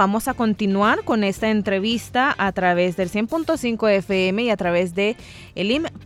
[0.00, 5.14] Vamos a continuar con esta entrevista a través del 100.5 FM y a través de
[5.54, 6.00] elim.org.sv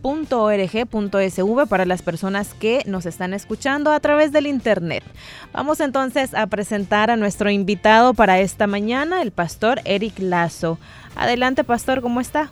[1.69, 5.01] para las personas que nos están escuchando a través del internet.
[5.53, 10.77] Vamos entonces a presentar a nuestro invitado para esta mañana, el pastor Eric Lazo.
[11.15, 12.51] Adelante, pastor, ¿cómo está?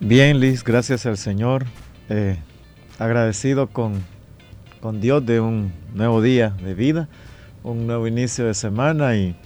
[0.00, 1.66] Bien, Liz, gracias al Señor.
[2.08, 2.38] Eh,
[2.98, 4.02] agradecido con,
[4.80, 7.08] con Dios de un nuevo día de vida,
[7.62, 9.36] un nuevo inicio de semana y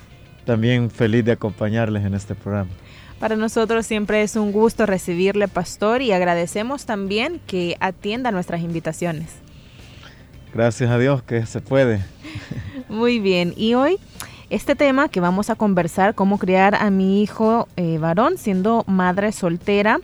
[0.48, 2.70] también feliz de acompañarles en este programa.
[3.20, 9.26] Para nosotros siempre es un gusto recibirle, pastor, y agradecemos también que atienda nuestras invitaciones.
[10.54, 12.00] Gracias a Dios que se puede.
[12.88, 13.98] Muy bien, y hoy
[14.48, 19.32] este tema que vamos a conversar, cómo criar a mi hijo eh, varón siendo madre
[19.32, 20.00] soltera,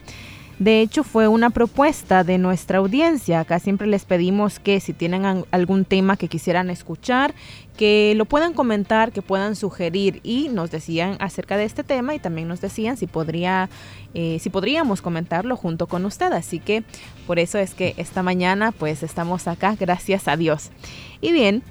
[0.58, 3.40] de hecho, fue una propuesta de nuestra audiencia.
[3.40, 7.34] Acá siempre les pedimos que si tienen algún tema que quisieran escuchar,
[7.76, 12.20] que lo puedan comentar, que puedan sugerir y nos decían acerca de este tema y
[12.20, 13.68] también nos decían si podría,
[14.14, 16.32] eh, si podríamos comentarlo junto con usted.
[16.32, 16.84] Así que
[17.26, 20.70] por eso es que esta mañana pues estamos acá, gracias a Dios.
[21.20, 21.64] Y bien,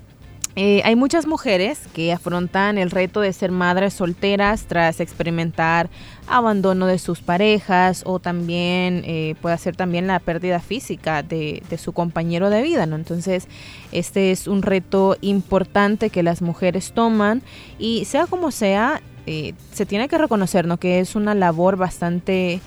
[0.55, 5.89] eh, hay muchas mujeres que afrontan el reto de ser madres solteras tras experimentar
[6.27, 11.91] abandono de sus parejas o también eh, puede ser también la pérdida física de, su
[11.91, 12.95] compañero de vida, ¿no?
[12.95, 13.47] Entonces,
[13.91, 17.41] este es un reto importante que las mujeres toman
[17.79, 20.77] y sea como sea, eh, se tiene que reconocer, ¿no?
[20.77, 22.61] Que es una labor bastante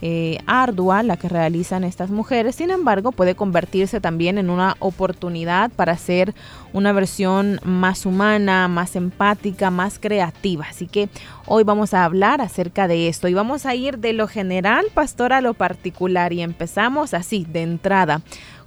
[0.00, 5.70] eh, ardua la que realizan estas mujeres, sin embargo puede convertirse también en una oportunidad
[5.70, 6.34] para hacer
[6.72, 10.66] una versión más humana, más empática, más creativa.
[10.70, 11.08] Así que
[11.46, 15.32] hoy vamos a hablar acerca de esto y vamos a ir de lo general, pastor,
[15.32, 18.22] a lo particular y empezamos así, de entrada.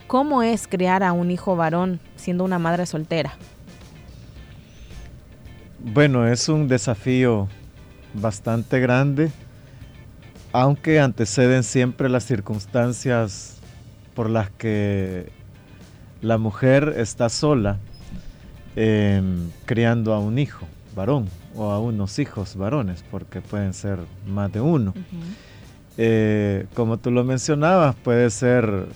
[0.07, 3.37] ¿Cómo es crear a un hijo varón siendo una madre soltera?
[5.79, 7.47] Bueno, es un desafío
[8.13, 9.31] bastante grande
[10.53, 13.57] aunque anteceden siempre las circunstancias
[14.13, 15.31] por las que
[16.21, 17.79] la mujer está sola
[18.75, 24.51] em, criando a un hijo varón o a unos hijos varones, porque pueden ser más
[24.51, 24.93] de uno.
[25.97, 28.87] Eh, como tú lo mencionabas, puede ser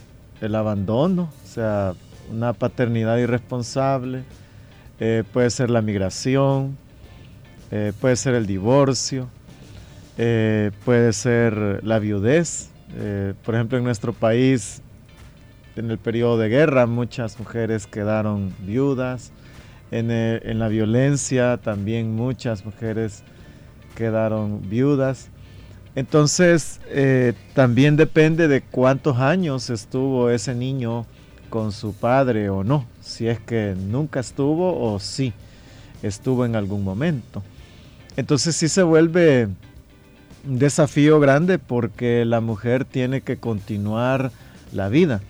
[0.42, 1.94] el abandono, o sea,
[2.32, 4.24] una paternidad irresponsable,
[5.00, 6.78] eh, puede ser la migración,
[7.72, 9.28] eh, puede ser el divorcio,
[10.18, 12.70] eh, puede ser la viudez.
[12.98, 14.82] Eh, por ejemplo, en nuestro país,
[15.76, 19.32] en el periodo de guerra, muchas mujeres quedaron viudas.
[19.92, 23.24] En, eh, la violencia también muchas mujeres
[23.96, 25.30] quedaron viudas.
[25.96, 26.82] Entonces,
[27.54, 31.06] también depende de cuántos años estuvo ese niño
[31.50, 35.32] con su padre o no, si es que nunca estuvo o sí
[36.04, 37.44] estuvo en algún momento.
[38.18, 39.48] Entonces sí se vuelve
[40.48, 44.32] un desafío grande porque la mujer tiene que continuar
[44.72, 45.22] la vida.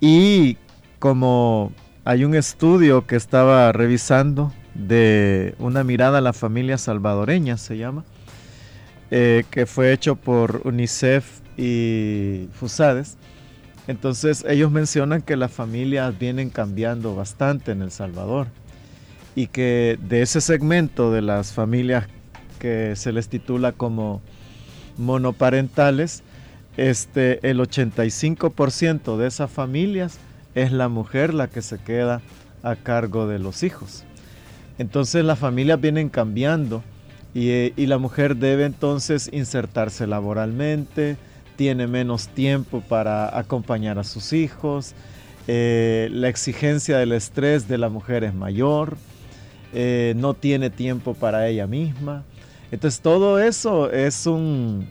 [0.00, 0.56] Y
[0.98, 1.72] como
[2.04, 8.04] hay un estudio que estaba revisando de una mirada a la familia salvadoreña, se llama,
[9.10, 13.16] eh, que fue hecho por UNICEF y FUSADES.
[13.86, 18.48] Entonces ellos mencionan que las familias vienen cambiando bastante en El Salvador
[19.34, 22.06] y que de ese segmento de las familias
[22.58, 24.20] que se les titula como
[24.96, 26.22] monoparentales,
[26.76, 30.18] este, el 85% de esas familias
[30.54, 32.20] es la mujer la que se queda
[32.62, 34.04] a cargo de los hijos.
[34.78, 36.82] Entonces las familias vienen cambiando
[37.34, 41.16] y, la mujer debe entonces insertarse laboralmente,
[41.56, 44.94] tiene menos tiempo para acompañar a sus hijos,
[45.46, 48.96] eh, la exigencia del estrés de la mujer es mayor,
[49.72, 52.24] eh, no tiene tiempo para ella misma.
[52.70, 54.88] Entonces todo eso es un,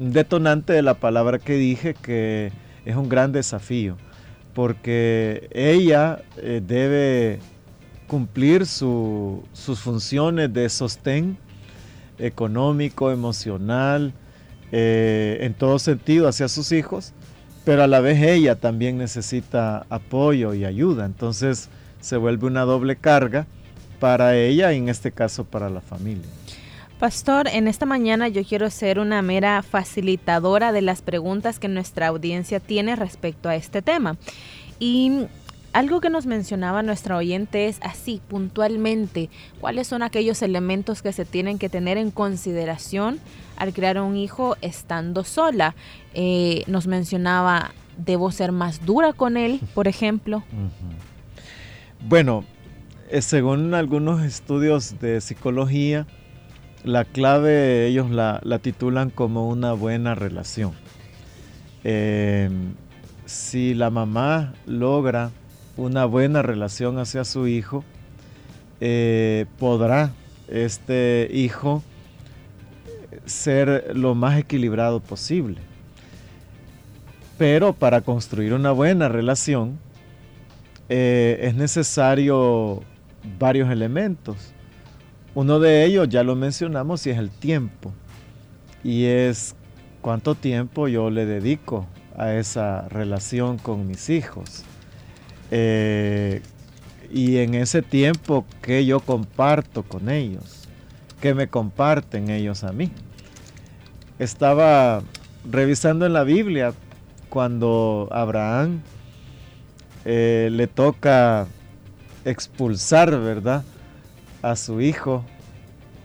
[0.00, 2.52] detonante de la palabra que dije que
[2.86, 3.96] es un gran desafío,
[4.54, 7.38] porque ella eh, debe
[8.06, 11.36] cumplir sus funciones de sostén
[12.18, 14.14] económico, emocional,
[14.72, 17.12] eh, en todo sentido hacia sus hijos,
[17.64, 21.04] pero a la vez ella también necesita apoyo y ayuda.
[21.04, 21.68] Entonces
[22.00, 23.46] se vuelve una doble carga
[24.00, 26.39] para ella y en este caso para la familia.
[27.00, 32.08] Pastor, en esta mañana yo quiero ser una mera facilitadora de las preguntas que nuestra
[32.08, 34.18] audiencia tiene respecto a este tema.
[34.78, 35.26] Y
[35.72, 39.30] Algo que nos mencionaba nuestra oyente es así, puntualmente,
[39.60, 43.20] cuáles son aquellos elementos que se tienen que tener en consideración
[43.56, 45.76] al crear un hijo estando sola.
[46.12, 50.42] Eh, nos mencionaba, debo ser más dura con él, por ejemplo.
[52.08, 52.44] Bueno,
[53.08, 56.04] eh, según algunos estudios de psicología,
[56.84, 60.72] la clave ellos la, titulan como una buena relación.
[61.84, 62.74] Em,
[63.26, 65.30] si la mamá logra
[65.76, 67.84] una buena relación hacia su hijo,
[68.80, 70.10] eh, podrá
[70.48, 71.82] este hijo
[73.24, 75.58] ser lo más equilibrado posible.
[77.38, 79.78] Pero para construir una buena relación
[80.88, 82.82] eh, es necesario
[83.38, 84.52] varios elementos.
[85.34, 87.92] Uno de ellos ya lo mencionamos y es el tiempo.
[88.82, 89.54] Y es
[90.00, 91.86] cuánto tiempo yo le dedico
[92.16, 94.64] a esa relación con mis hijos.
[95.50, 96.42] Eh,
[97.12, 100.68] y en ese tiempo que yo comparto con ellos,
[101.20, 102.90] que me comparten ellos a mí.
[104.18, 105.02] Estaba
[105.48, 106.72] revisando en la Biblia
[107.28, 108.80] cuando Abraham
[110.04, 111.46] eh, le toca
[112.24, 113.64] expulsar, ¿verdad?
[114.42, 115.24] A su hijo,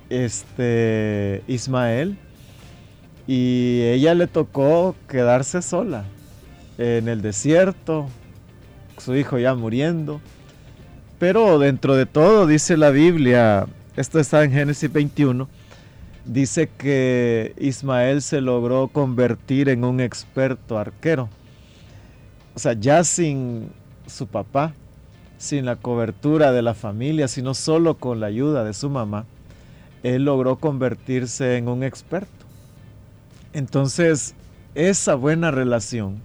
[0.10, 2.18] este Ismael,
[3.28, 6.06] y ella le tocó quedarse sola
[6.78, 8.08] en el desierto,
[8.98, 10.22] su hijo ya muriendo.
[11.18, 15.48] Pero dentro de todo, dice la Biblia, esto está en Génesis 21,
[16.26, 21.30] dice que Ismael se logró convertir en un experto arquero.
[22.54, 23.70] O sea, ya sin
[24.08, 24.74] su papá,
[25.38, 29.26] sin la cobertura de la familia, sino solo con la ayuda de su mamá,
[30.04, 32.46] él logró convertirse en un experto.
[33.54, 34.36] Entonces,
[34.76, 36.22] esa buena relación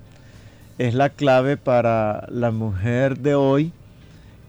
[0.79, 3.73] es la clave para la mujer de hoy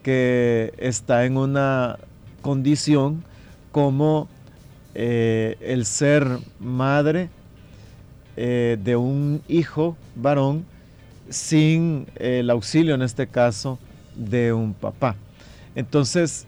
[0.03, 1.97] que está en una
[2.41, 3.23] condición
[3.71, 4.27] como
[4.95, 6.27] eh, el ser
[6.59, 7.29] madre
[8.35, 10.65] eh, de un hijo varón
[11.29, 13.79] sin el auxilio, en este caso,
[14.15, 15.15] de un papá.
[15.75, 16.45] Entonces,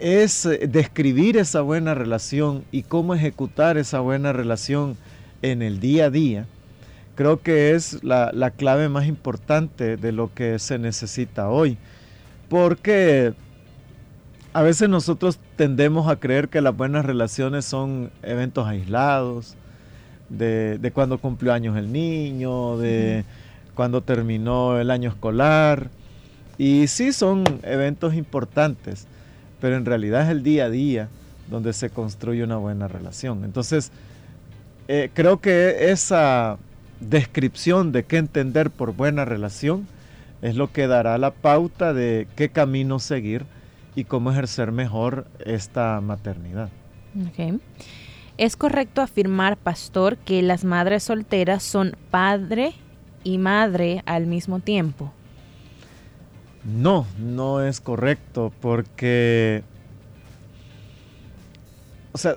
[0.00, 4.96] es eh, describir esa buena relación y cómo ejecutar esa buena relación
[5.42, 6.46] en el día a día,
[7.14, 11.76] creo que es la, la, clave más importante de lo que se necesita hoy.
[12.48, 13.34] Porque
[14.52, 19.56] a veces nosotros tendemos a creer que las buenas relaciones son eventos aislados,
[20.28, 23.24] de, de cuando cumplió años el niño, de
[23.74, 25.90] cuando terminó el año escolar.
[26.58, 29.06] Y sí son eventos importantes,
[29.60, 31.08] pero en realidad es el día a día
[31.50, 33.44] donde se construye una buena relación.
[33.44, 33.90] Entonces,
[34.88, 36.58] eh, creo que esa
[37.00, 39.86] descripción de qué entender por buena relación
[40.42, 43.44] es lo que dará la pauta de qué camino seguir
[43.94, 46.68] y cómo ejercer mejor esta maternidad.
[48.36, 52.74] ¿Es correcto afirmar, pastor, que las madres solteras son padre
[53.22, 55.12] y madre al mismo tiempo?
[56.64, 59.62] No, no es correcto porque,
[62.12, 62.36] o sea,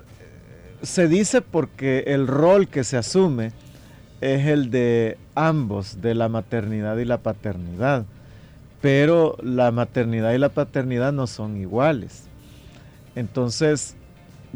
[0.82, 3.52] se dice porque el rol que se asume
[4.20, 8.04] es el de ambos, de la maternidad y la paternidad,
[8.82, 12.24] pero la maternidad y la paternidad no son iguales.
[13.14, 13.96] Entonces,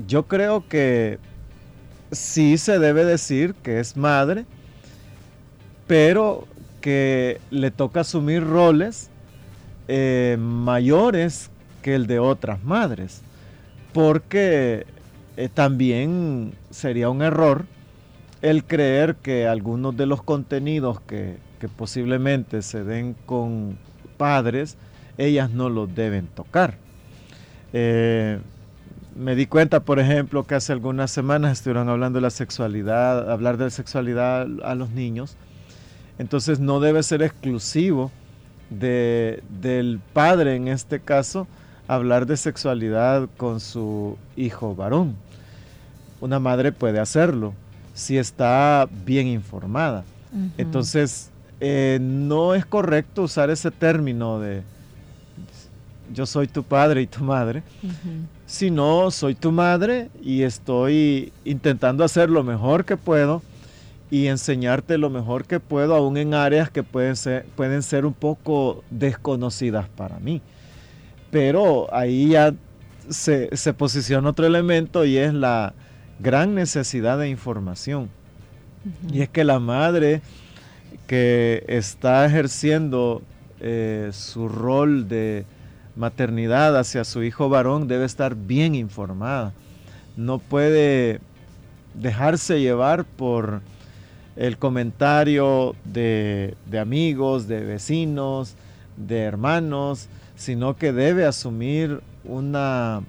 [0.07, 1.19] yo creo que
[2.11, 4.45] sí se debe decir que es madre,
[5.87, 6.47] pero
[6.83, 9.09] que le toca asumir roles
[9.89, 11.51] eh, mayores
[11.83, 13.23] que el de otras madres,
[13.93, 14.87] porque
[15.37, 17.67] eh, también sería un error
[18.43, 21.37] el creer que algunos de los contenidos que,
[21.77, 23.79] posiblemente se den con
[24.17, 24.77] padres,
[25.17, 26.75] ellas no los deben tocar.
[27.73, 28.41] Eh,
[29.15, 33.59] me di cuenta, por ejemplo, que hace algunas semanas estuvieron hablando de la sexualidad, hablar
[33.59, 35.37] de la sexualidad a los niños,
[36.19, 38.11] entonces no debe ser exclusivo
[38.79, 41.47] del padre, en este caso,
[41.89, 45.15] hablar de sexualidad con su hijo varón.
[46.21, 47.55] Una madre puede hacerlo
[47.95, 50.05] si está bien informada.
[50.57, 54.63] Entonces, eh, no es correcto usar ese término de
[56.13, 57.63] yo soy tu padre y tu madre,
[58.47, 63.43] sino soy tu madre y estoy intentando hacer lo mejor que puedo
[64.13, 68.13] y enseñarte lo mejor que puedo, aún en áreas que pueden ser, pueden ser un
[68.13, 70.43] poco desconocidas para mí.
[71.31, 72.53] Pero ahí ya
[73.09, 75.73] se, posiciona otro elemento y es la
[76.21, 78.11] gran necesidad de información.
[79.11, 80.21] Y es que la madre
[81.07, 83.23] que está ejerciendo
[83.61, 85.47] eh, su rol de
[85.97, 89.55] maternidad hacia su hijo varón, debe estar bien informada.
[90.19, 91.21] No puede
[91.95, 93.63] dejarse llevar por
[94.37, 98.55] el comentario de, amigos, de vecinos,
[98.97, 103.03] de hermanos, sino que debe asumir una,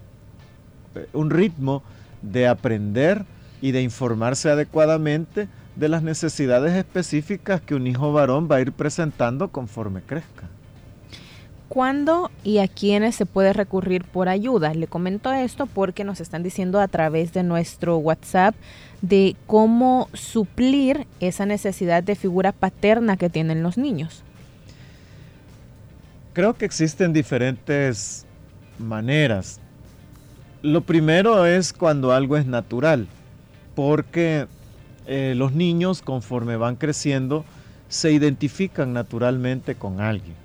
[1.13, 1.83] un ritmo
[2.21, 3.25] de aprender
[3.61, 8.71] y de informarse adecuadamente de las necesidades específicas que un hijo varón va a ir
[8.71, 10.49] presentando conforme crezca.
[11.73, 14.75] ¿Cuándo y a quiénes se puede recurrir por ayuda?
[14.75, 18.53] Le comento esto porque nos están diciendo a través de nuestro WhatsApp
[19.01, 24.21] de cómo suplir esa necesidad de figura paterna que tienen los niños.
[26.33, 28.27] Creo que existen diferentes
[28.77, 29.59] maneras.
[30.61, 33.07] Lo primero es cuando algo es natural,
[33.73, 34.45] porque
[35.07, 37.45] eh, los niños conforme van creciendo
[37.89, 40.42] se identifican naturalmente con alguien.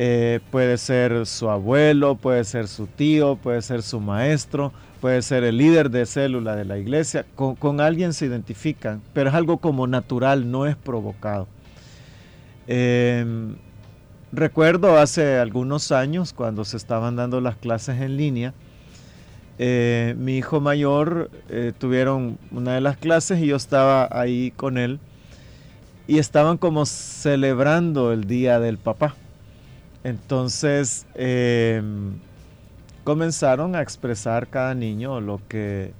[0.00, 5.42] Eh, puede ser su abuelo, puede ser su tío, puede ser su maestro, puede ser
[5.42, 7.26] el líder de célula de la iglesia.
[7.34, 11.48] Con, alguien se identifican, pero es algo como natural, no es provocado.
[12.68, 13.56] Em,
[14.30, 18.54] recuerdo hace algunos años cuando se estaban dando las clases en línea,
[19.58, 24.78] eh, mi hijo mayor eh, tuvieron una de las clases y yo estaba ahí con
[24.78, 25.00] él
[26.06, 29.16] y estaban como celebrando el día del papá.
[30.04, 32.12] Entonces em,
[33.04, 35.92] comenzaron a expresar cada niño lo que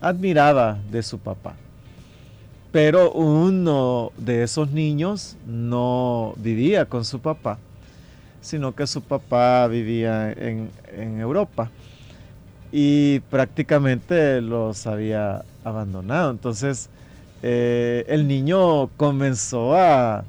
[0.00, 1.54] admiraba de su papá.
[2.72, 7.58] Pero uno de esos niños no vivía con su papá,
[8.40, 11.70] sino que su papá vivía en Europa
[12.76, 16.32] y prácticamente los había abandonado.
[16.32, 16.90] Entonces
[17.46, 20.24] eh, el niño comenzó a,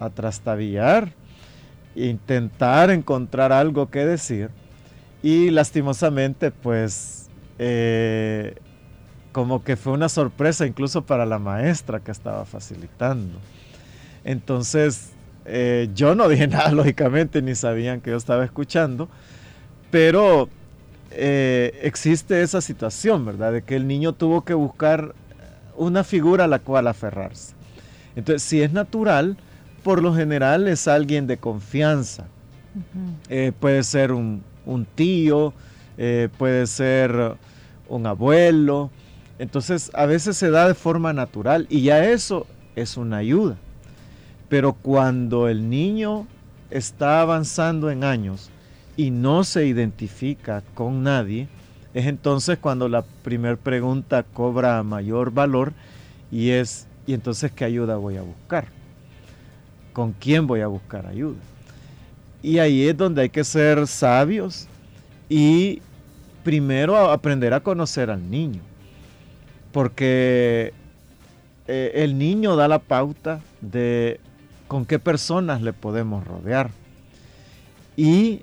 [0.00, 1.12] a trastabillar,
[1.96, 4.50] intentar encontrar algo que decir
[5.22, 8.54] y lastimosamente pues eh,
[9.32, 13.38] como que fue una sorpresa incluso para la maestra que estaba facilitando.
[14.24, 15.12] Entonces
[15.46, 19.08] eh, yo no dije nada lógicamente ni sabían que yo estaba escuchando,
[19.90, 20.48] pero
[21.10, 23.52] eh, existe esa situación, ¿verdad?
[23.52, 25.14] De que el niño tuvo que buscar
[25.76, 27.54] una figura a la cual aferrarse.
[28.16, 29.36] Entonces, si es natural,
[29.86, 32.24] por lo general es alguien de confianza.
[33.28, 34.42] Eh, puede ser un,
[34.96, 35.54] tío,
[35.96, 37.36] eh, puede ser
[37.88, 38.90] un abuelo.
[39.38, 43.58] Entonces, a veces se da de forma natural y ya eso es una ayuda.
[44.48, 46.26] Pero cuando el niño
[46.68, 48.50] está avanzando en años,
[48.96, 51.46] y no se identifica con nadie,
[51.94, 55.74] es entonces cuando la primera pregunta cobra mayor valor
[56.32, 58.75] y es, ¿y entonces qué ayuda voy a buscar?
[59.96, 61.38] ¿Con quién voy a buscar ayuda?
[62.42, 64.68] Y ahí es donde hay que ser sabios
[65.26, 65.80] y
[66.44, 68.60] primero aprender a conocer al niño,
[69.72, 70.74] porque
[71.66, 74.20] eh, el niño da la pauta de
[74.68, 76.68] con qué personas le podemos rodear.
[77.96, 78.42] Y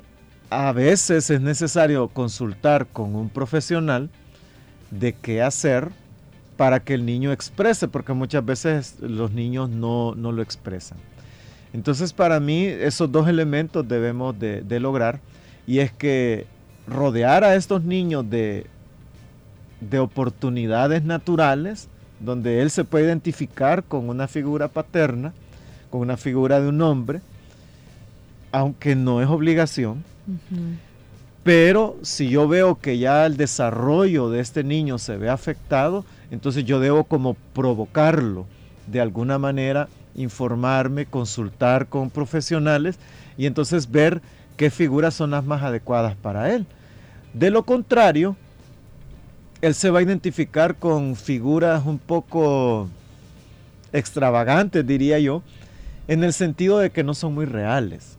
[0.50, 4.10] a veces es necesario consultar con un profesional
[4.90, 5.92] de qué hacer
[6.58, 10.98] para que el niño exprese, porque muchas veces los niños no, lo expresan.
[11.74, 15.20] Entonces para mí esos dos elementos debemos de, de, lograr
[15.66, 16.46] y es que
[16.88, 18.68] rodear a estos niños de,
[19.82, 21.90] de oportunidades naturales
[22.20, 25.34] donde él se puede identificar con una figura paterna,
[25.90, 27.22] con una figura de un hombre,
[28.52, 30.04] aunque no es obligación,
[31.44, 36.64] pero si yo veo que ya el desarrollo de este niño se ve afectado, entonces
[36.64, 38.46] yo debo como provocarlo
[38.88, 42.98] de alguna manera, informarme, consultar con profesionales
[43.38, 44.22] y entonces ver
[44.58, 46.66] qué figuras son las más adecuadas para él.
[47.34, 48.36] De lo contrario,
[49.62, 52.90] él se va a identificar con figuras un poco
[53.92, 55.42] extravagantes, diría yo,
[56.08, 58.18] en el sentido de que no son muy reales.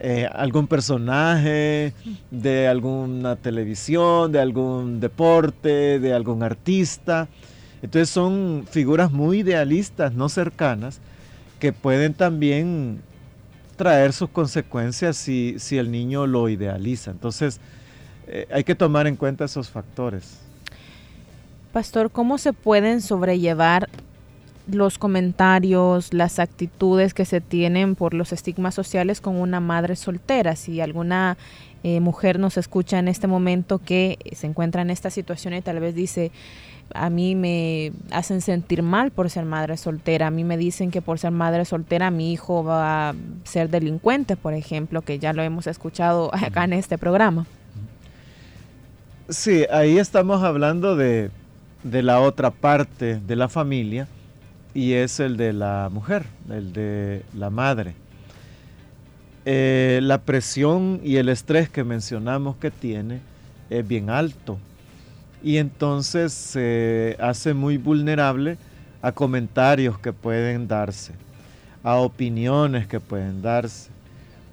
[0.00, 1.92] Eh, algún personaje
[2.30, 7.26] de alguna televisión, de algún deporte, de algún artista.
[7.82, 11.00] Entonces son figuras muy idealistas, no cercanas,
[11.60, 13.00] que pueden también
[13.76, 17.10] traer sus consecuencias si, el niño lo idealiza.
[17.10, 17.60] Entonces
[18.26, 20.40] eh, hay que tomar en cuenta esos factores.
[21.72, 23.88] Pastor, ¿cómo se pueden sobrellevar
[24.70, 30.56] los comentarios, las actitudes que se tienen por los estigmas sociales con una madre soltera.
[30.56, 31.38] Si alguna
[31.82, 35.80] eh, mujer nos escucha en este momento que se encuentra en esta situación y tal
[35.80, 36.30] vez dice,
[36.94, 40.28] a mí me hacen sentir mal por ser madre soltera.
[40.28, 43.14] A mí me dicen que por ser madre soltera mi hijo va a
[43.44, 47.46] ser delincuente, por ejemplo, que ya lo hemos escuchado acá en este programa.
[49.28, 51.30] Sí, ahí estamos hablando de,
[51.82, 54.08] la otra parte de la familia
[54.72, 57.94] y es el de la mujer, el de la madre.
[59.44, 63.20] Eh, la presión y el estrés que mencionamos que tiene
[63.70, 64.58] es bien alto
[65.42, 68.58] y entonces se hace muy vulnerable
[69.02, 71.12] a comentarios que pueden darse,
[71.82, 73.90] a opiniones que pueden darse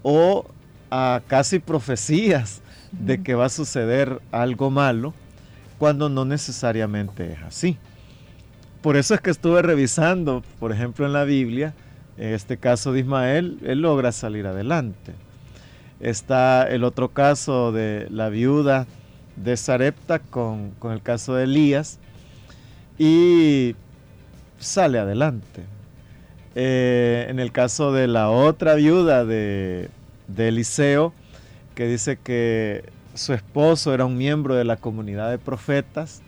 [0.04, 0.46] o
[0.92, 2.62] a casi profecías
[2.92, 5.14] de que va a suceder algo malo
[5.78, 7.78] cuando no necesariamente es así.
[8.82, 11.74] Por eso es que estuve revisando, por ejemplo, en la Biblia,
[12.18, 15.14] en este caso de Ismael, él logra salir adelante.
[16.00, 18.86] Está el otro caso de la viuda
[19.36, 22.00] de Sarepta con, el caso de Elías
[22.98, 23.76] y
[24.60, 25.64] sale adelante.
[26.56, 29.90] Eh, en el caso de la otra viuda de,
[30.28, 31.14] de Eliseo,
[31.74, 36.22] que dice que su esposo era un miembro de la comunidad de profetas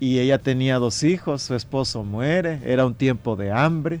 [0.00, 4.00] y ella tenía dos hijos, su esposo muere, era un tiempo de hambre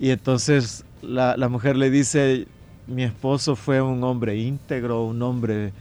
[0.00, 2.46] y entonces la, la mujer le dice,
[2.86, 5.72] mi esposo fue un hombre íntegro, un hombre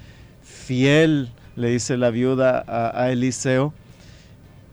[0.44, 3.74] fiel, le dice la viuda a, Eliseo,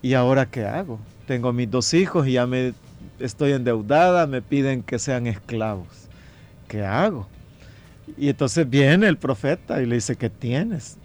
[0.03, 0.99] ¿y ahora qué hago?
[1.27, 2.75] Tengo mis dos hijos y ya me
[3.19, 6.09] estoy endeudada, me piden que sean esclavos.
[6.69, 7.29] ¿Qué hago?
[8.17, 10.97] Y entonces viene el profeta y le dice, ¿qué tienes?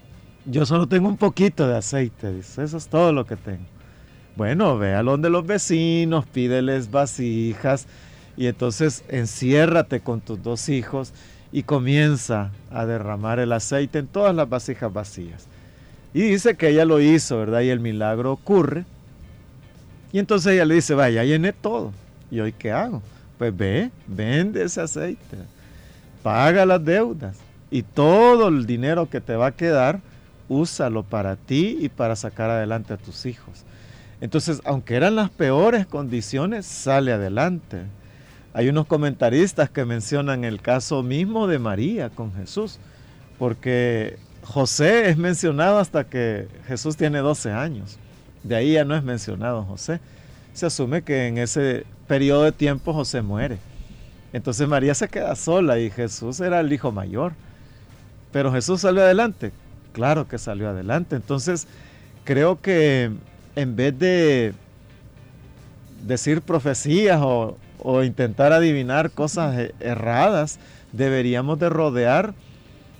[0.44, 3.66] Yo solo tengo un poquito de aceite, dice, eso es todo lo que tengo.
[4.36, 7.86] Bueno, ve a donde los vecinos, pídeles vasijas
[8.36, 11.12] y entonces enciérrate con tus dos hijos
[11.52, 15.48] y comienza a derramar el aceite en todas las vasijas vacías.
[16.16, 17.60] Y dice que ella lo hizo, ¿verdad?
[17.60, 18.86] Y el milagro ocurre.
[20.14, 21.92] Y entonces ella le dice, vaya, llené todo.
[22.30, 23.02] ¿Y hoy qué hago?
[23.36, 25.36] Pues ve, vende ese aceite,
[26.22, 27.36] paga las deudas
[27.70, 30.00] y todo el dinero que te va a quedar,
[30.48, 33.66] úsalo para ti y para sacar adelante a tus hijos.
[34.22, 37.82] Entonces, aunque eran las peores condiciones, sale adelante.
[38.54, 42.78] Hay unos comentaristas que mencionan el caso mismo de María con Jesús,
[43.38, 47.98] porque José es mencionado hasta que Jesús tiene 12 años.
[48.44, 49.98] De ahí ya no es mencionado José.
[50.54, 53.58] Se asume que en ese periodo de tiempo José muere.
[54.32, 57.32] Entonces María se queda sola y Jesús era el hijo mayor.
[58.32, 59.50] Pero Jesús salió adelante.
[59.92, 61.16] Claro que salió adelante.
[61.16, 61.66] Entonces
[62.22, 63.10] creo que
[63.56, 64.54] en vez de
[66.06, 70.60] decir profecías o, o intentar adivinar cosas e-, erradas,
[70.92, 72.32] deberíamos de rodear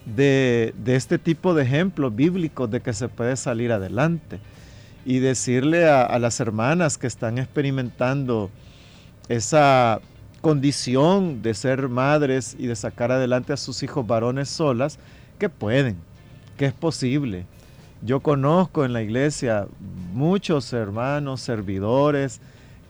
[0.07, 4.39] de, este tipo de ejemplos bíblicos de que se puede salir adelante
[5.05, 8.51] y decirle a, las hermanas que están experimentando
[9.29, 10.01] esa
[10.41, 14.99] condición de ser madres y de sacar adelante a sus hijos varones solas,
[15.39, 15.97] que pueden,
[16.57, 17.47] que es posible.
[18.03, 19.67] Yo conozco en la iglesia
[20.13, 22.41] muchos hermanos, servidores,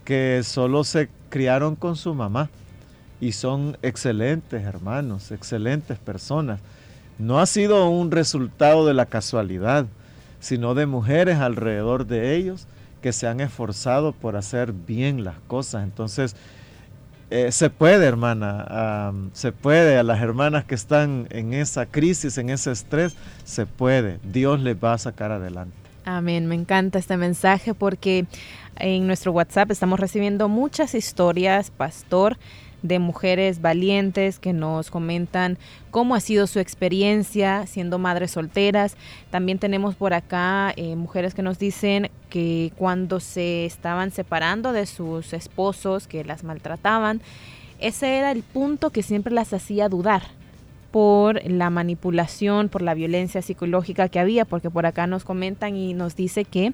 [0.05, 2.49] que solo se criaron con su mamá
[3.19, 6.59] y son excelentes hermanos, excelentes personas
[7.19, 9.85] no ha sido un resultado de la casualidad,
[10.39, 12.67] sino de mujeres alrededor de ellos
[13.01, 15.83] que se han esforzado por hacer bien las cosas.
[15.83, 16.35] Entonces,
[17.29, 22.49] eh, se puede, hermana, se puede, a las hermanas que están en esa crisis, en
[22.49, 24.19] ese estrés, se puede.
[24.23, 25.75] Dios les va a sacar adelante.
[26.05, 28.27] Amén, me encanta este mensaje porque
[28.77, 32.37] en nuestro WhatsApp estamos recibiendo muchas historias, pastor,
[32.81, 35.57] de mujeres valientes que nos comentan
[35.91, 38.95] cómo ha sido su experiencia siendo madres solteras.
[39.31, 44.85] También tenemos por acá eh, mujeres que nos dicen que cuando se estaban separando de
[44.85, 47.21] sus esposos, que las maltrataban,
[47.79, 50.23] ese era el punto que siempre las hacía dudar
[50.91, 55.93] por la manipulación, por la violencia psicológica que había, porque por acá nos comentan y
[55.93, 56.73] nos dice que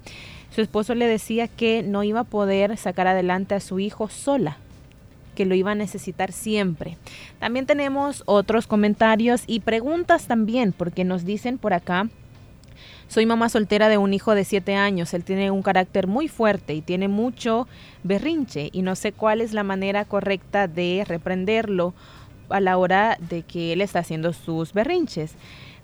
[0.50, 4.58] su esposo le decía que no iba a poder sacar adelante a su hijo sola,
[5.34, 6.98] que lo iba a necesitar siempre.
[7.40, 12.10] También tenemos otros comentarios y preguntas también, porque nos dicen por acá,
[13.08, 16.74] soy mamá soltera de un hijo de 7 años, él tiene un carácter muy fuerte
[16.74, 17.68] y tiene mucho
[18.04, 21.94] berrinche y no sé cuál es la manera correcta de reprenderlo
[22.50, 25.36] a la hora de que él está haciendo sus berrinches.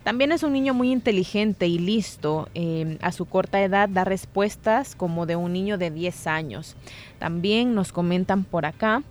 [0.03, 2.47] También es un niño muy inteligente y listo.
[2.55, 6.75] Eh, a su corta edad da respuestas como de un niño de 10 años.
[7.19, 9.03] También nos comentan por acá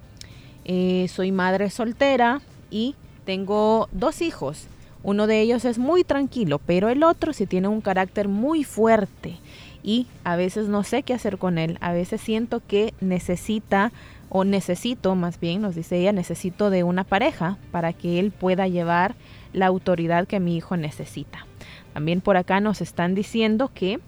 [0.69, 4.69] eh, soy madre soltera y tengo dos hijos.
[5.03, 9.37] Uno de ellos es muy tranquilo, pero el otro sí tiene un carácter muy fuerte
[9.83, 11.79] y a veces no sé qué hacer con él.
[11.81, 13.93] A veces siento que necesita
[14.29, 18.69] o necesito, más bien nos dice ella, necesito de una pareja para que él pueda
[18.69, 19.15] llevar
[19.55, 21.47] la autoridad que mi hijo necesita.
[21.95, 24.01] También por acá nos están diciendo que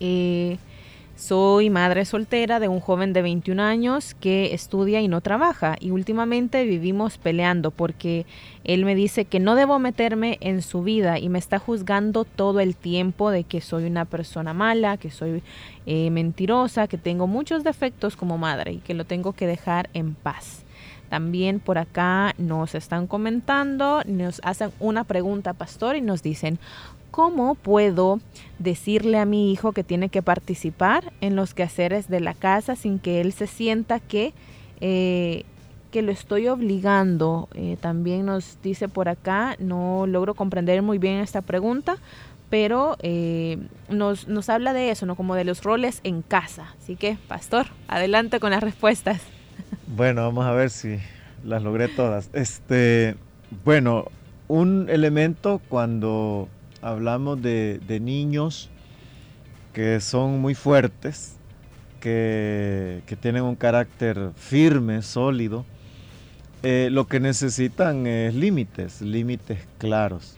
[0.00, 0.56] eh,
[1.16, 5.90] soy madre soltera de un joven de 21 años que estudia y no trabaja y
[5.90, 8.26] últimamente vivimos peleando porque
[8.64, 12.58] él me dice que no debo meterme en su vida y me está juzgando todo
[12.60, 15.42] el tiempo de que soy una persona mala, que soy
[15.86, 20.14] eh, mentirosa, que tengo muchos defectos como madre y que lo tengo que dejar en
[20.14, 20.64] paz.
[21.08, 26.58] También por acá nos están comentando, nos hacen una pregunta, pastor, y nos dicen,
[27.14, 28.18] ¿cómo puedo
[28.58, 32.98] decirle a mi hijo que tiene que participar en los quehaceres de la casa sin
[32.98, 34.34] que él se sienta que,
[34.80, 35.44] eh,
[35.92, 37.48] que lo estoy obligando?
[37.54, 41.98] Eh, también nos dice por acá, no logro comprender muy bien esta pregunta,
[42.50, 45.14] pero eh, nos, nos habla de eso, ¿no?
[45.14, 46.74] Como de los roles en casa.
[46.82, 49.22] Así que, pastor, adelante con las respuestas.
[49.86, 50.98] Bueno, vamos a ver si
[51.44, 52.28] las logré todas.
[52.32, 53.14] Este,
[53.64, 54.06] bueno,
[54.48, 56.48] un elemento cuando
[56.84, 58.68] hablamos de, niños
[59.72, 61.36] que son muy fuertes,
[62.00, 65.64] que, tienen un carácter firme, sólido,
[66.62, 70.36] eh, lo que necesitan es límites, límites claros.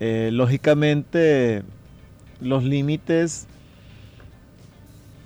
[0.00, 1.62] Eh, lógicamente,
[2.40, 3.46] los límites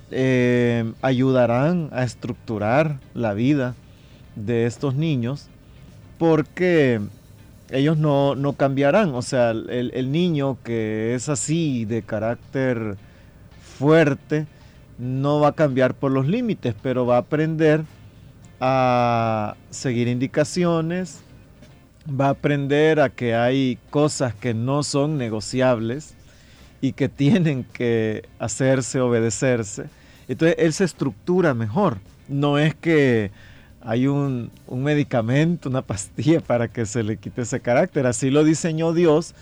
[0.09, 3.75] eh, ayudarán a estructurar la vida
[4.35, 5.49] de estos niños
[6.17, 7.01] porque
[7.73, 9.13] ellos no, cambiarán.
[9.15, 12.95] O sea, el, niño que es así de carácter
[13.61, 14.45] fuerte
[14.99, 17.83] no va a cambiar por los límites, pero va a aprender
[18.61, 21.21] a seguir indicaciones,
[22.07, 26.13] va a aprender a que hay cosas que no son negociables
[26.79, 29.85] y que tienen que hacerse, obedecerse.
[30.27, 31.97] Entonces él se estructura mejor.
[32.27, 33.31] No es que
[33.85, 38.07] hay un, medicamento, una pastilla para que se le quite ese carácter.
[38.07, 39.35] Así lo diseñó Dios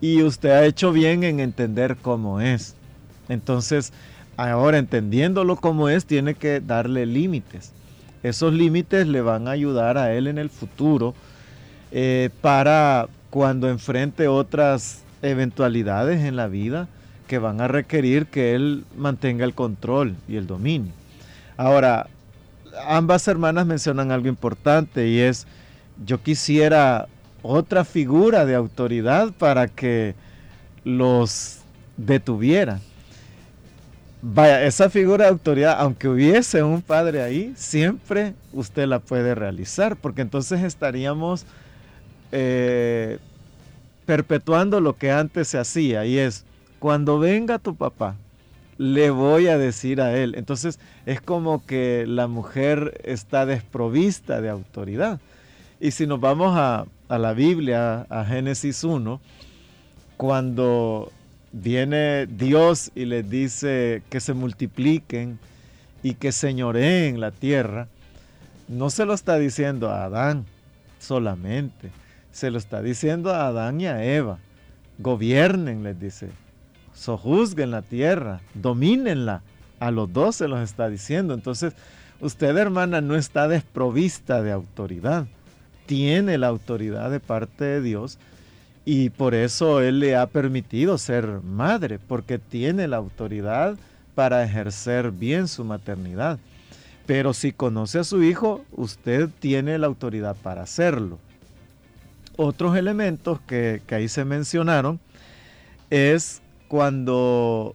[0.00, 2.74] y usted ha hecho bien en entender cómo es.
[3.28, 3.92] Entonces,
[4.36, 7.72] ahora entendiéndolo como es, tiene que darle límites.
[8.22, 11.14] Esos límites le van a ayudar a él en el futuro
[11.90, 16.88] eh, para cuando enfrente otras eventualidades en la vida
[17.28, 20.92] que van a requerir que él mantenga el control y el dominio.
[21.56, 22.08] Ahora,
[22.84, 25.46] ambas hermanas mencionan algo importante y es,
[26.04, 27.08] yo quisiera
[27.42, 30.14] otra figura de autoridad para que
[30.84, 31.58] los
[31.96, 32.80] detuviera.
[34.22, 39.96] Vaya, esa figura de autoridad, aunque hubiese un padre ahí, siempre usted la puede realizar,
[39.96, 41.46] porque entonces estaríamos
[42.32, 43.18] eh,
[44.04, 46.44] perpetuando lo que antes se hacía, y es,
[46.80, 48.16] cuando venga tu papá,
[48.78, 50.34] le voy a decir a él.
[50.36, 55.20] Entonces es como que la mujer está desprovista de autoridad.
[55.80, 59.20] Y si nos vamos a, la Biblia, a Génesis 1,
[60.16, 61.12] cuando
[61.52, 65.38] viene Dios y les dice que se multipliquen
[66.02, 67.88] y que señoreen la tierra,
[68.68, 70.44] no se lo está diciendo a Adán
[70.98, 71.90] solamente,
[72.32, 74.38] se lo está diciendo a Adán y a Eva.
[74.98, 76.30] Gobiernen, les dice
[76.96, 79.42] sojuzguen la tierra, domínenla.
[79.78, 81.34] A los dos se los está diciendo.
[81.34, 81.74] Entonces,
[82.20, 85.26] usted, hermana, no está desprovista de autoridad.
[85.84, 88.18] Tiene la autoridad de parte de Dios
[88.84, 93.76] y por eso Él le ha permitido ser madre, porque tiene la autoridad
[94.14, 96.38] para ejercer bien su maternidad.
[97.04, 101.18] Pero si conoce a su hijo, usted tiene la autoridad para hacerlo.
[102.36, 104.98] Otros elementos que, que ahí se mencionaron
[105.90, 107.74] es cuando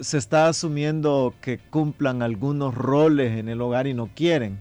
[0.00, 4.58] se está asumiendo que cumplan algunos roles en el hogar y no quieren.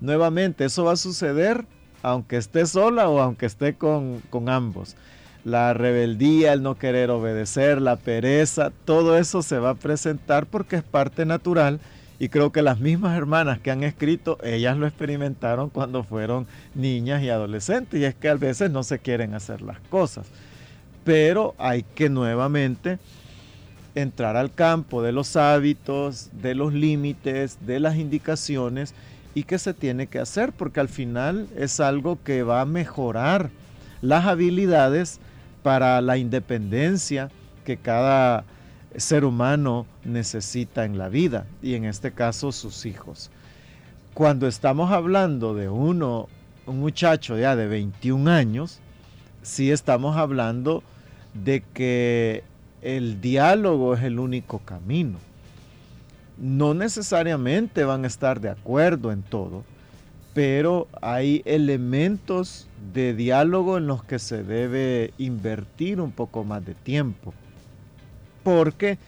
[0.00, 1.66] Nuevamente, eso va a suceder
[2.02, 4.94] aunque esté sola o aunque esté con, ambos.
[5.42, 10.76] La rebeldía, el no querer obedecer, la pereza, todo eso se va a presentar porque
[10.76, 11.80] es parte natural
[12.18, 17.22] y creo que las mismas hermanas que han escrito, ellas lo experimentaron cuando fueron niñas
[17.22, 20.26] y adolescentes y es que a veces no se quieren hacer las cosas
[21.04, 22.98] pero hay que nuevamente
[23.94, 28.94] entrar al campo de los hábitos, de los límites, de las indicaciones
[29.34, 33.50] y que se tiene que hacer, porque al final es algo que va a mejorar
[34.00, 35.20] las habilidades
[35.62, 37.30] para la independencia
[37.64, 38.44] que cada
[38.96, 43.30] ser humano necesita en la vida y en este caso sus hijos.
[44.12, 46.28] Cuando estamos hablando de uno,
[46.66, 48.78] un muchacho ya de 21 años,
[49.42, 50.84] sí estamos hablando
[51.34, 52.44] de que
[52.82, 55.18] el diálogo es el único camino.
[56.36, 59.64] No necesariamente van a estar de acuerdo en todo,
[60.34, 66.74] pero hay elementos de diálogo en los que se debe invertir un poco más de
[66.74, 67.32] tiempo.
[68.42, 68.98] Porque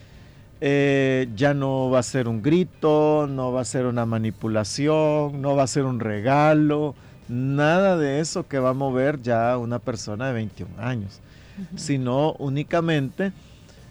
[0.59, 5.55] eh, ya no va a ser un grito, no va a ser una manipulación, no
[5.55, 6.95] va a ser un regalo,
[7.27, 11.19] nada de eso que va a mover ya una persona de 21 años,
[11.75, 13.31] sino únicamente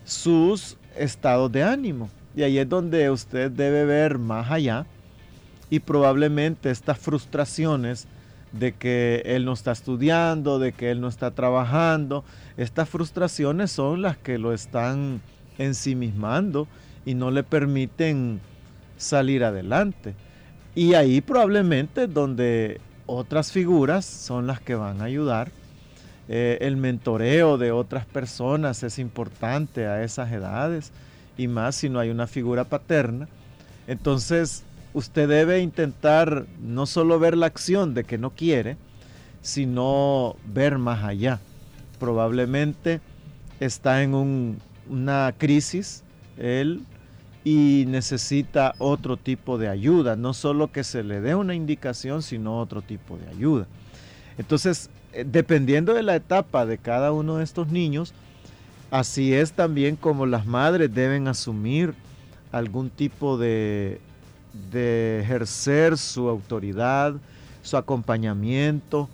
[0.05, 2.11] sus estados de ánimo.
[2.35, 4.87] Y ahí es donde usted debe ver más allá
[5.70, 8.07] y probablemente estas frustraciones
[8.52, 12.24] de que él no está estudiando, de que él no está trabajando,
[12.57, 15.20] estas frustraciones son las que lo están
[15.59, 16.68] ensimismando
[17.05, 18.40] y no le permiten
[18.96, 20.14] salir adelante.
[20.74, 25.50] Y ahí probablemente donde otras figuras son las que van a ayudar.
[26.29, 30.91] Eh, el mentoreo de otras personas es importante a esas edades
[31.39, 33.29] y más si no hay una figura paterna.
[33.87, 38.77] Entonces usted debe intentar no solo ver la acción de que no quiere,
[39.43, 41.39] sino ver más allá.
[42.01, 43.01] Probablemente
[43.61, 44.59] está en
[44.89, 46.03] una crisis
[46.37, 46.83] él
[47.45, 52.59] y necesita otro tipo de ayuda, no solo que se le dé una indicación, sino
[52.59, 53.67] otro tipo de ayuda.
[54.37, 54.91] Entonces,
[55.24, 58.12] dependiendo de la etapa de cada uno de estos niños,
[58.90, 61.94] así es también como las madres deben asumir
[62.52, 64.00] algún tipo de,
[64.70, 67.14] de ejercer su autoridad,
[67.62, 69.09] su acompañamiento,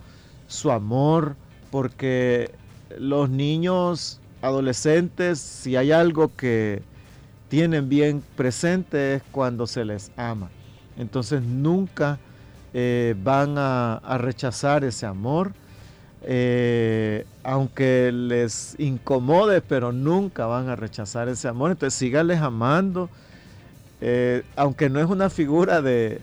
[0.49, 1.37] su amor,
[1.71, 2.51] porque
[2.99, 6.83] los niños adolescentes, si hay algo que
[7.49, 10.51] tienen bien presente es cuando se les ama.
[10.97, 12.19] Entonces nunca
[12.75, 15.53] eh, van a, rechazar ese amor,
[16.25, 21.73] eh, aunque les incomode, pero nunca van a rechazar ese amor.
[21.73, 23.11] Entonces síganles amando,
[24.01, 26.21] eh, aunque no es una figura de,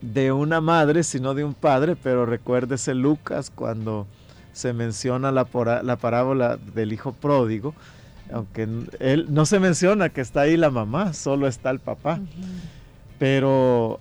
[0.00, 4.06] de una madre, sino de un padre, pero recuérdese Lucas cuando
[4.52, 5.46] se menciona la,
[5.82, 7.74] la parábola del hijo pródigo,
[8.32, 8.68] aunque
[9.00, 12.18] él no se menciona que está ahí la mamá, solo está el papá.
[13.18, 14.00] Pero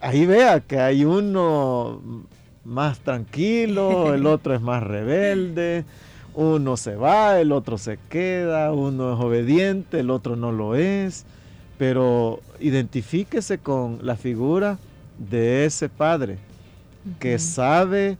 [0.00, 2.00] ahí vea que hay uno
[2.64, 5.84] más tranquilo, el otro es más rebelde,
[6.34, 11.24] uno se va, el otro se queda, uno es obediente, el otro no lo es.
[11.78, 14.78] Pero identifíquese con la figura
[15.18, 16.38] de ese padre
[17.18, 18.16] que sabe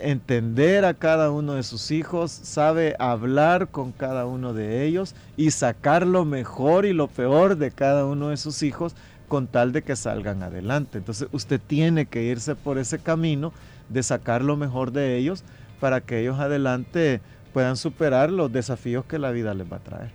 [0.00, 5.50] entender a cada uno de sus hijos, sabe hablar con cada uno de ellos y
[5.50, 8.94] sacar lo mejor y lo peor de cada uno de sus hijos
[9.32, 10.98] con tal de que salgan adelante.
[10.98, 13.50] Entonces usted tiene que irse por ese camino
[13.88, 15.42] de sacar lo mejor de ellos
[15.80, 17.22] para que ellos adelante
[17.54, 20.10] puedan superar los desafíos que la vida les va a traer.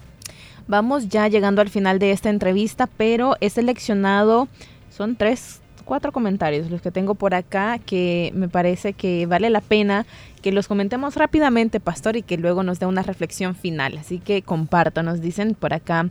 [0.67, 4.49] Vamos ya llegando al final de esta entrevista, pero he seleccionado,
[4.91, 9.61] son tres cuatro comentarios, los que tengo por acá, que me parece que vale la
[9.61, 10.05] pena
[10.41, 13.97] que los comentemos rápidamente, pastor, y que luego nos dé una reflexión final.
[13.97, 16.09] Así que comparto, nos dicen por acá.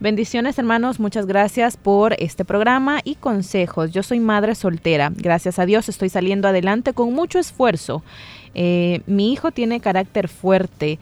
[0.00, 3.92] Bendiciones, hermanos, muchas gracias por este programa y consejos.
[3.92, 5.12] Yo soy madre soltera.
[5.14, 8.02] Gracias a Dios estoy saliendo adelante con mucho esfuerzo.
[8.54, 10.98] Eh, mi hijo tiene carácter fuerte.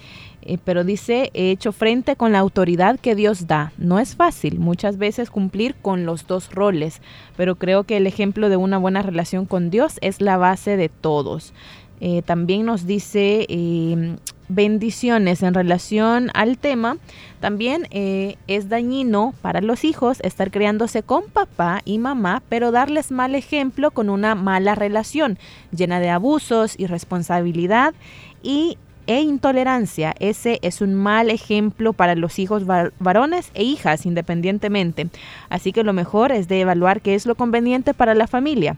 [0.48, 3.72] Eh, pero dice, he hecho frente con la autoridad que Dios da.
[3.78, 7.02] No es fácil muchas veces cumplir con los dos roles,
[7.36, 10.88] pero creo que el ejemplo de una buena relación con Dios es la base de
[10.88, 11.52] todos.
[12.00, 16.98] Eh, también nos dice em, bendiciones en relación al tema.
[17.40, 23.10] También eh, es dañino para los hijos estar criándose con papá y mamá, pero darles
[23.10, 25.38] mal ejemplo con una mala relación
[25.72, 27.94] llena de abusos, irresponsabilidad
[28.42, 30.14] y e intolerancia.
[30.18, 32.64] Ese es un mal ejemplo para los hijos
[32.98, 35.08] varones e hijas independientemente.
[35.48, 38.76] Así que lo mejor es de evaluar qué es lo conveniente para la familia.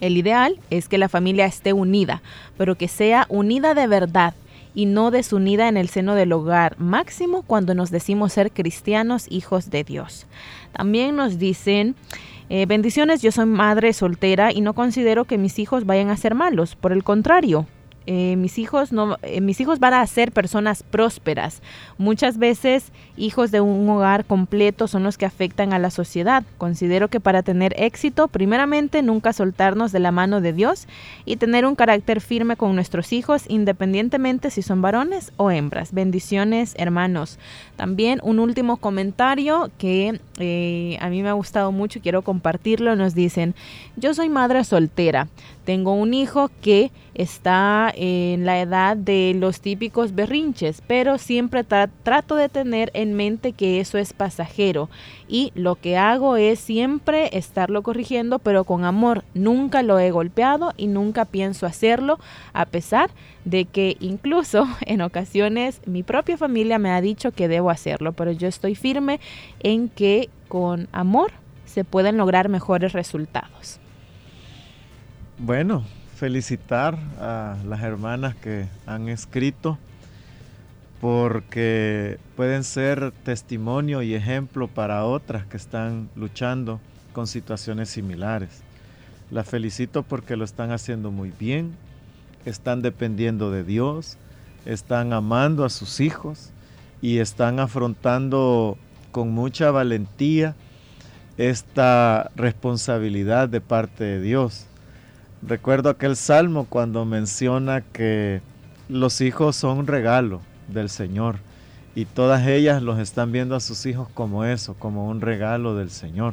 [0.00, 2.22] El ideal es que la familia esté unida,
[2.56, 4.34] pero que sea unida de verdad
[4.74, 9.70] y no desunida en el seno del hogar, máximo cuando nos decimos ser cristianos hijos
[9.70, 10.26] de Dios.
[10.72, 11.94] También nos dicen,
[12.50, 16.34] eh, bendiciones, yo soy madre soltera y no considero que mis hijos vayan a ser
[16.34, 17.66] malos, por el contrario,
[18.06, 21.62] eh, mis hijos no eh, mis hijos van a ser personas prósperas.
[21.96, 26.44] Muchas veces hijos de un hogar completo son los que afectan a la sociedad.
[26.58, 30.86] Considero que para tener éxito primeramente nunca soltarnos de la mano de Dios
[31.24, 35.92] y tener un carácter firme con nuestros hijos independientemente si son varones o hembras.
[35.92, 37.38] Bendiciones hermanos.
[37.76, 42.96] También un último comentario que eh, a mí me ha gustado mucho y quiero compartirlo.
[42.96, 43.54] Nos dicen
[43.96, 45.28] yo soy madre soltera.
[45.64, 52.34] Tengo un hijo que está en la edad de los típicos berrinches, pero siempre trato
[52.34, 54.88] de tener en mente que eso es pasajero
[55.28, 59.24] y lo que hago es siempre estarlo corrigiendo, pero con amor.
[59.34, 62.18] Nunca lo he golpeado y nunca pienso hacerlo,
[62.52, 63.10] a pesar
[63.44, 68.32] de que incluso en ocasiones mi propia familia me ha dicho que debo hacerlo, pero
[68.32, 69.20] yo estoy firme
[69.60, 71.32] en que con amor
[71.64, 73.80] se pueden lograr mejores resultados.
[75.38, 75.84] Bueno,
[76.24, 79.76] felicitar a las hermanas que han escrito
[80.98, 86.80] porque pueden ser testimonio y ejemplo para otras que están luchando
[87.12, 88.62] con situaciones similares.
[89.30, 91.74] Las felicito porque lo están haciendo muy bien,
[92.46, 94.16] están dependiendo de Dios,
[94.64, 96.52] están amando a sus hijos
[97.02, 98.78] y están afrontando
[99.12, 100.56] con mucha valentía
[101.36, 104.68] esta responsabilidad de parte de Dios.
[105.46, 108.40] Recuerdo aquel salmo cuando menciona que
[108.88, 111.36] los hijos son un regalo del Señor
[111.94, 115.90] y todas ellas los están viendo a sus hijos como eso, como un regalo del
[115.90, 116.32] Señor.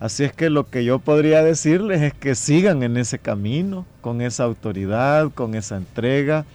[0.00, 4.22] Así es que lo que yo podría decirles es que sigan en ese camino, con
[4.22, 6.46] esa autoridad, con esa entrega,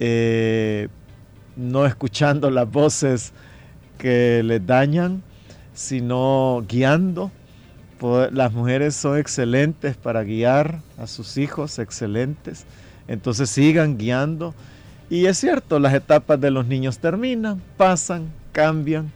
[0.00, 0.88] eh,
[1.56, 3.32] no escuchando las voces
[3.98, 5.22] que les dañan,
[5.74, 7.30] sino guiando.
[8.00, 12.64] Las mujeres son excelentes para guiar a sus hijos, excelentes.
[13.08, 14.54] Entonces sigan guiando.
[15.10, 19.10] Y es cierto, las etapas de los niños terminan, pasan, cambian.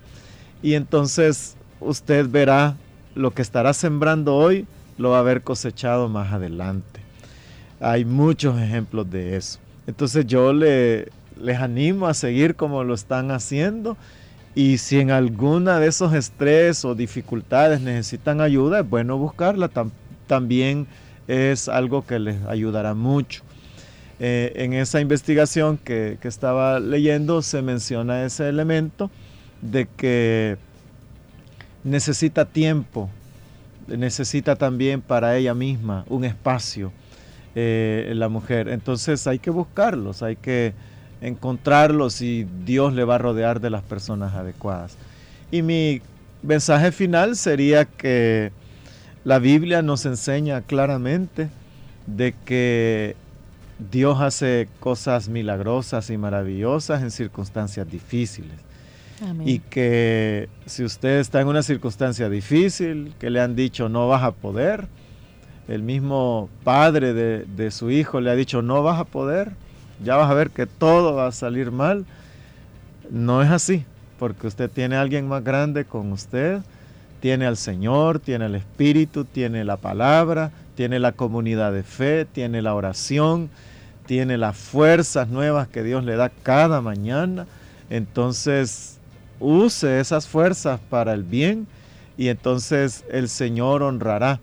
[0.63, 2.77] Y entonces usted verá
[3.15, 4.67] lo que estará sembrando hoy,
[4.99, 7.01] lo va a haber cosechado más adelante.
[7.81, 9.59] Hay muchos ejemplos de eso.
[9.87, 11.09] Entonces yo le,
[11.41, 13.97] les animo a seguir como lo están haciendo
[14.55, 19.71] y si en alguna de esos estrés o dificultades necesitan ayuda, es bueno buscarla.
[20.27, 20.87] también
[21.29, 23.43] es algo que les ayudará mucho.
[24.21, 29.11] Eh, en esa investigación que, que, estaba leyendo se menciona ese elemento
[29.63, 30.59] de que
[31.83, 33.11] necesita tiempo,
[33.89, 36.93] necesita también para ella misma un espacio,
[37.55, 38.69] eh, la mujer.
[38.69, 40.73] Entonces hay que buscarlos, hay que
[41.23, 44.97] encontrarlos y Dios le va a rodear de las personas adecuadas.
[45.51, 46.03] Y mi
[46.43, 48.53] mensaje final sería que
[49.25, 51.49] la Biblia nos enseña claramente
[52.07, 53.15] de que
[53.91, 58.59] Dios hace cosas milagrosas y maravillosas en circunstancias difíciles.
[59.45, 64.25] Y que si usted está en una circunstancia difícil, que le han dicho no vas
[64.25, 64.89] a poder,
[65.69, 69.53] el mismo padre de, de su hijo le ha dicho no vas a poder,
[70.05, 72.05] ya vas a ver que todo va a salir mal.
[73.11, 73.85] No es así,
[74.19, 76.61] porque usted tiene a alguien más grande con usted,
[77.21, 82.63] tiene al Señor, tiene el Espíritu, tiene la palabra, tiene la comunidad de fe, tiene
[82.63, 83.51] la oración,
[84.07, 87.47] tiene las fuerzas nuevas que Dios le da cada mañana.
[87.91, 88.99] Entonces,
[89.41, 91.67] use esas fuerzas para el bien
[92.17, 94.41] y entonces el Señor honrará.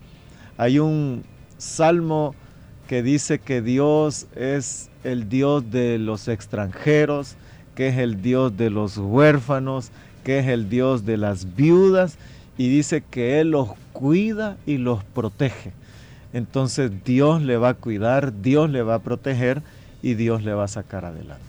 [0.56, 1.24] Hay un
[1.58, 2.34] salmo
[2.90, 7.36] que dice que Dios es el Dios de los extranjeros,
[7.76, 9.92] que es el Dios de los huérfanos,
[10.24, 12.18] que es el Dios de las viudas,
[12.58, 15.70] y dice que Él los cuida y los protege.
[16.32, 19.62] Entonces Dios le va a cuidar, Dios le va a proteger
[20.02, 21.44] y Dios le va a sacar adelante.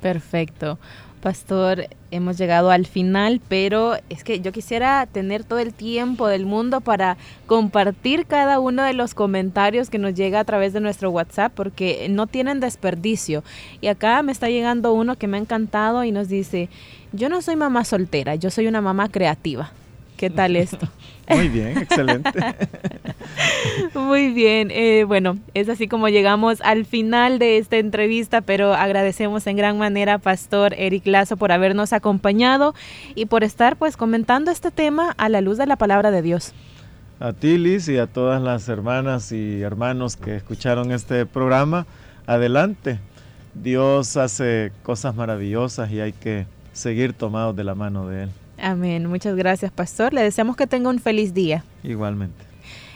[0.00, 0.78] Perfecto.
[1.24, 6.44] Pastor, hemos llegado al final, pero es que yo quisiera tener todo el tiempo del
[6.44, 11.08] mundo para compartir cada uno de los comentarios que nos llega a través de nuestro
[11.08, 13.42] WhatsApp, porque no tienen desperdicio.
[13.80, 16.68] Y acá me está llegando uno que me ha encantado y nos dice,
[17.14, 19.72] yo no soy mamá soltera, yo soy una mamá creativa.
[20.16, 20.88] ¿Qué tal esto?
[21.28, 22.30] Muy bien, excelente.
[23.94, 29.46] Muy bien, eh, bueno, es así como llegamos al final de esta entrevista, pero agradecemos
[29.46, 32.74] en gran manera a Pastor Eric Lazo por habernos acompañado
[33.14, 36.52] y por estar pues comentando este tema a la luz de la palabra de Dios.
[37.20, 41.86] A ti, Liz, y a todas las hermanas y hermanos que escucharon este programa,
[42.26, 42.98] adelante.
[43.54, 48.30] Dios hace cosas maravillosas y hay que seguir tomados de la mano de Él.
[48.64, 49.06] Amén.
[49.06, 50.14] Muchas gracias, pastor.
[50.14, 51.62] Le deseamos que tenga un feliz día.
[51.82, 52.46] Igualmente.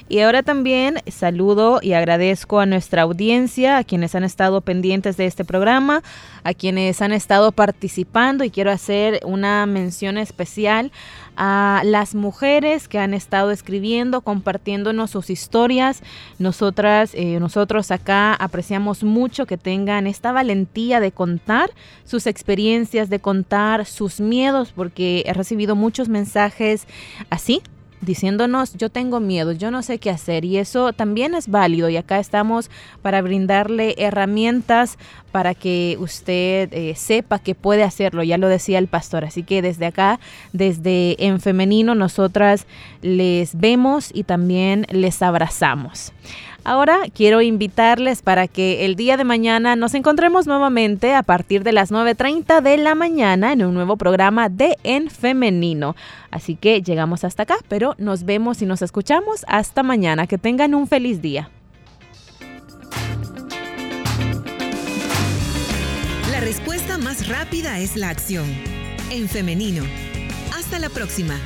[0.09, 5.27] Y ahora también saludo y agradezco a nuestra audiencia, a quienes han estado pendientes de
[5.27, 6.02] este programa,
[6.42, 10.90] a quienes han estado participando y quiero hacer una mención especial
[11.38, 16.02] a las mujeres que han estado escribiendo, compartiéndonos sus historias.
[16.40, 21.70] Nosotras, eh, nosotros acá apreciamos mucho que tengan esta valentía de contar
[22.04, 26.88] sus experiencias, de contar sus miedos, porque he recibido muchos mensajes
[27.30, 27.62] así
[28.01, 31.96] diciéndonos yo tengo miedo, yo no sé qué hacer y eso también es válido y
[31.96, 32.71] acá estamos
[33.03, 34.99] para brindarle herramientas
[35.33, 39.63] para que usted eh, sepa que puede hacerlo, ya lo decía el pastor, así que
[39.63, 40.21] desde acá,
[40.53, 42.67] desde en femenino, nosotras
[43.03, 46.13] les vemos y también les abrazamos.
[46.69, 51.73] Ahora quiero invitarles para que el día de mañana nos encontremos nuevamente a partir de
[51.73, 55.96] las 9.30 de la mañana en un nuevo programa de En Femenino.
[56.31, 60.27] Así que llegamos hasta acá, pero nos vemos y nos escuchamos hasta mañana.
[60.27, 61.48] Que tengan un feliz día.
[66.31, 68.44] La respuesta más rápida es la acción.
[69.10, 69.85] En femenino.
[70.54, 71.40] Hasta la próxima.